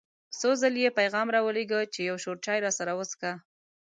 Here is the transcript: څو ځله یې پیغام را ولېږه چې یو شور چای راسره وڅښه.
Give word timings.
څو 0.39 0.49
ځله 0.61 0.79
یې 0.83 0.95
پیغام 0.99 1.27
را 1.35 1.39
ولېږه 1.45 1.79
چې 1.93 1.99
یو 2.09 2.17
شور 2.23 2.37
چای 2.45 2.59
راسره 2.65 2.91
وڅښه. 2.95 3.31